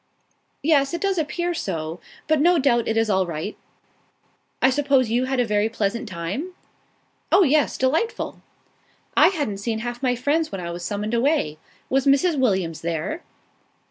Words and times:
"Yes, 0.63 0.95
it 0.95 1.01
does 1.01 1.19
appear 1.19 1.53
so, 1.53 1.99
but 2.27 2.41
no 2.41 2.57
doubt 2.57 2.87
it 2.87 2.97
is 2.97 3.07
all 3.07 3.27
right. 3.27 3.55
I 4.59 4.71
suppose 4.71 5.11
you 5.11 5.25
had 5.25 5.39
a 5.39 5.45
very 5.45 5.69
pleasant 5.69 6.09
time?" 6.09 6.53
"Oh, 7.31 7.43
yes. 7.43 7.77
Delightful!" 7.77 8.41
"I 9.15 9.27
hadn't 9.27 9.57
seen 9.59 9.77
half 9.77 10.01
my 10.01 10.15
friends 10.15 10.51
when 10.51 10.59
I 10.59 10.71
was 10.71 10.83
summoned 10.83 11.13
away. 11.13 11.59
Was 11.87 12.07
Mrs. 12.07 12.39
Williams 12.39 12.81
there?" 12.81 13.21